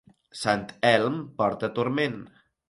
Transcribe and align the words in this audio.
Sant 0.43 0.63
Elm 0.93 1.19
porta 1.43 1.71
turment. 1.77 2.19